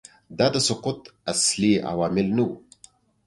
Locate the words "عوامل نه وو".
1.89-2.55